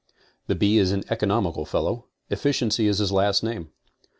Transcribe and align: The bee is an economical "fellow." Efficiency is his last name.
The 0.47 0.55
bee 0.55 0.79
is 0.79 0.91
an 0.91 1.03
economical 1.11 1.63
"fellow." 1.63 2.07
Efficiency 2.31 2.87
is 2.87 2.97
his 2.97 3.11
last 3.11 3.43
name. 3.43 3.69